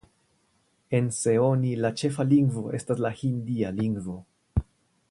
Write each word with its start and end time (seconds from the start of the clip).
En 0.99 1.09
Seoni 1.17 1.75
la 1.83 1.91
ĉefa 2.01 2.27
lingvo 2.33 2.65
estas 2.79 3.05
la 3.07 3.13
hindia 3.21 3.75
lingvo. 3.83 4.19